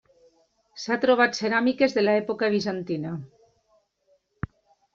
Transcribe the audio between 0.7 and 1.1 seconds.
S'ha